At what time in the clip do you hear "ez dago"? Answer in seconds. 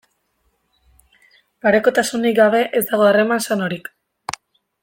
2.81-3.09